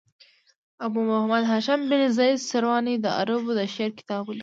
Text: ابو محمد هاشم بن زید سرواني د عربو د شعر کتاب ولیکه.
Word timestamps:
ابو 0.85 0.99
محمد 1.09 1.43
هاشم 1.51 1.79
بن 1.89 2.01
زید 2.17 2.37
سرواني 2.49 2.95
د 3.01 3.05
عربو 3.19 3.51
د 3.59 3.61
شعر 3.73 3.91
کتاب 3.99 4.21
ولیکه. 4.25 4.39